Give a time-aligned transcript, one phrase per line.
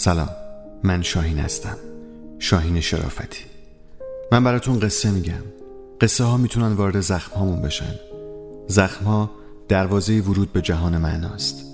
[0.00, 0.28] سلام
[0.82, 1.76] من شاهین هستم
[2.38, 3.44] شاهین شرافتی.
[4.32, 5.42] من براتون قصه میگم.
[6.00, 7.94] قصه ها می‌تونن وارد زخم هامون بشن.
[8.66, 9.30] زخم ها
[9.68, 11.64] دروازه ورود به جهان معناست.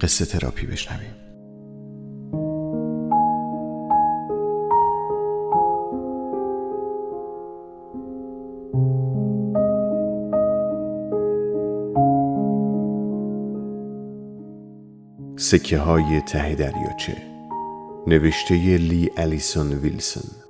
[0.00, 1.14] قصه تراپی بشنویم.
[15.36, 17.35] سکه های ته دریاچه
[18.06, 20.45] נבשתי לי אליסון וילסון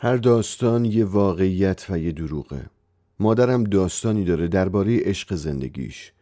[0.00, 2.66] هر داستان یه واقعیت و یه دروغه.
[3.20, 6.12] مادرم داستانی داره درباره عشق زندگیش.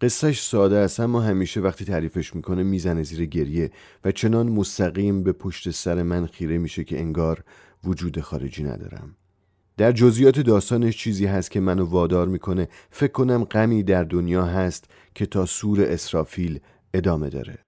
[0.00, 3.70] قصهش ساده است اما همیشه وقتی تعریفش می‌کنه می‌زنه زیر گریه
[4.04, 7.44] و چنان مستقیم به پشت سر من خیره میشه که انگار
[7.84, 9.16] وجود خارجی ندارم.
[9.76, 12.68] در جزئیات داستانش چیزی هست که منو وادار می‌کنه.
[12.90, 16.60] فکر کنم غمی در دنیا هست که تا سور اسرافیل
[16.94, 17.58] ادامه داره.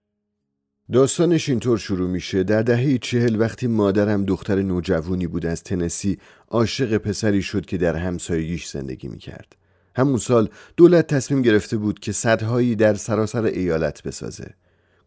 [0.92, 2.42] داستانش اینطور شروع میشه.
[2.42, 7.96] در دهه چهل وقتی مادرم دختر نوجوانی بود از تنسی عاشق پسری شد که در
[7.96, 9.56] همسایگیش زندگی می‌کرد.
[9.96, 14.54] همون سال دولت تصمیم گرفته بود که صدهایی در سراسر ایالت بسازه.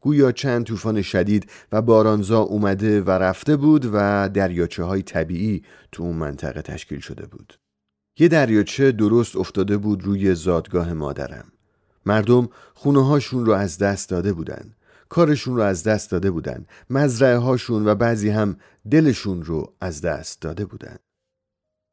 [0.02, 6.04] گویا چند طوفان شدید و بارانزا اومده و رفته بود و دریاچه های طبیعی تو
[6.04, 7.54] اون منطقه تشکیل شده بود.
[8.20, 11.46] یه دریاچه درست افتاده بود روی زادگاه مادرم.
[12.06, 14.74] مردم خونه هاشون رو از دست داده بودن.
[15.10, 16.66] کارشون رو از دست داده بودن.
[16.90, 18.58] مزرعه هاشون و بعضی هم
[18.92, 20.96] دلشون رو از دست داده بودن.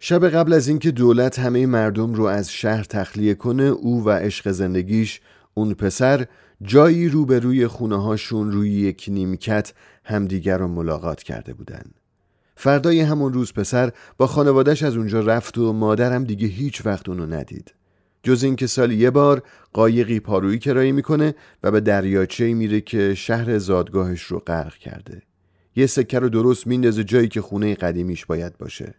[0.00, 4.50] شب قبل از اینکه دولت همه مردم رو از شهر تخلیه کنه او و عشق
[4.50, 5.20] زندگیش
[5.54, 6.26] اون پسر
[6.62, 9.72] جایی روبروی خونه هاشون روی یک نیمکت
[10.04, 11.84] همدیگر رو ملاقات کرده بودن.
[12.56, 17.26] فردای همون روز پسر با خانوادش از اونجا رفت و مادرم دیگه هیچ وقت اونو
[17.26, 17.74] ندید.
[18.26, 19.42] جز اینکه سال یه بار
[19.72, 25.22] قایقی پارویی کرایی می‌کنه و به دریاچه میره که شهر زادگاهش رو غرق کرده.
[25.76, 28.94] یه سکه رو درست میندازه جایی که خونه قدیمیش باید باشه.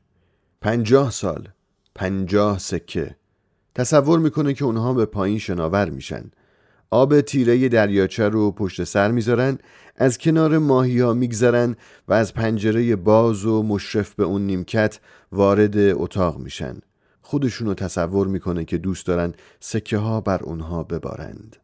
[0.62, 1.48] پنجاه سال
[1.96, 3.16] پنجاه سکه.
[3.76, 6.32] تصور می‌کنه که اونها به پایین شناور میشن.
[6.90, 9.58] آب تیره دریاچه رو پشت سر می‌ذارن
[9.96, 11.76] از کنار ماهی ها میگذرن
[12.08, 15.00] و از پنجره باز و مشرف به اون نیمکت
[15.32, 16.76] وارد اتاق میشن.
[17.28, 21.56] خودشونو تصور می‌کنه که دوست دارن سکه ها بر اونها ببارند.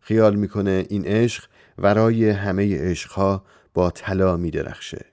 [0.00, 1.44] خیال می‌کنه این عشق
[1.78, 3.44] ورای همه عشقها
[3.74, 5.06] با طلا میدرخشه.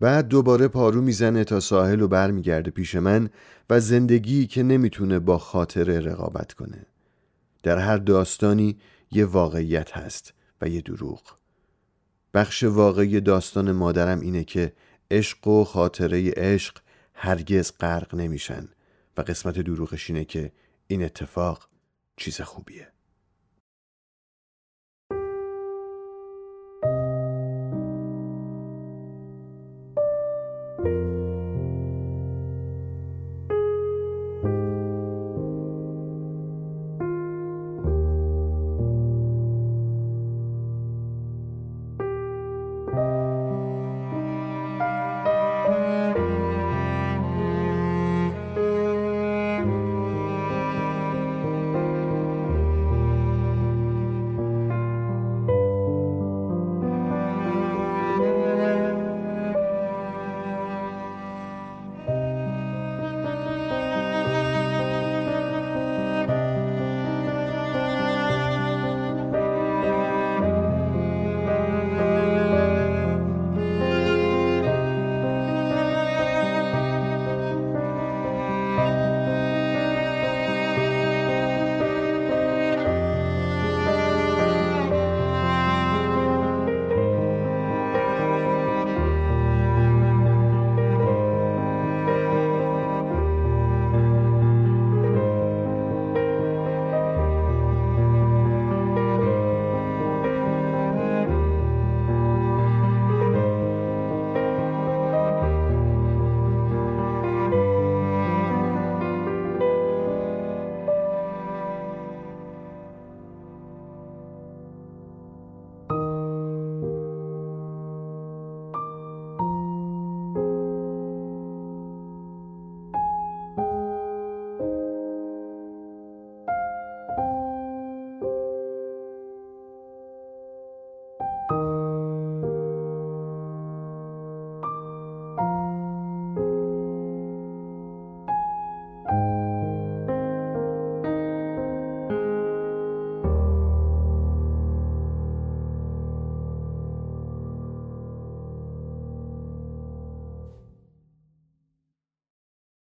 [0.00, 3.30] بعد دوباره پارو می‌زنه تا ساحل و برمیگرده پیش من
[3.70, 6.86] و زندگی که نمی‌تونه با خاطره رقابت کنه.
[7.62, 8.76] در هر داستانی
[9.12, 11.22] یه واقعیت هست و یه دروغ.
[12.34, 14.72] بخش واقعی داستان مادرم اینه که
[15.10, 16.78] عشق و خاطره عشق
[17.14, 18.68] هرگز غرق نمیشن.
[19.18, 20.52] و قسمت دروغش اینه که
[20.86, 21.68] این اتفاق
[22.16, 22.92] چیز خوبیه.